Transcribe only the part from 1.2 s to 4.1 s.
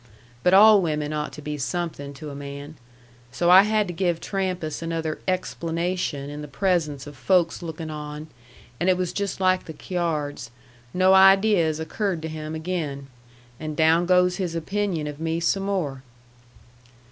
to be somethin' to a man. So I had to